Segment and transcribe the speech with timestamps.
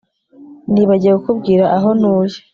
[0.71, 2.37] Nibagiwe kukubwira aho ntuye